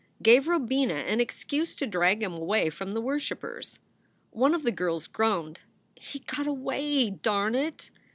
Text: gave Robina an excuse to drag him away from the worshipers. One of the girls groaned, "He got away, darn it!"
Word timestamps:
gave 0.23 0.47
Robina 0.47 0.95
an 0.95 1.19
excuse 1.19 1.75
to 1.75 1.85
drag 1.85 2.23
him 2.23 2.33
away 2.33 2.71
from 2.71 2.95
the 2.95 3.01
worshipers. 3.01 3.77
One 4.31 4.55
of 4.55 4.63
the 4.63 4.71
girls 4.71 5.05
groaned, 5.05 5.59
"He 5.93 6.17
got 6.17 6.47
away, 6.47 7.11
darn 7.11 7.53
it!" 7.53 7.91